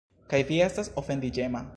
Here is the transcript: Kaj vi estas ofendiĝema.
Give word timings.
Kaj 0.31 0.39
vi 0.51 0.57
estas 0.69 0.89
ofendiĝema. 1.03 1.67